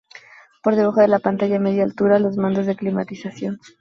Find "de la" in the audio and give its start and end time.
0.99-1.19